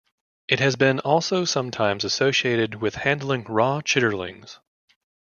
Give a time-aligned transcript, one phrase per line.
[0.47, 4.57] It has been also sometimes associated with handling raw chitterlings.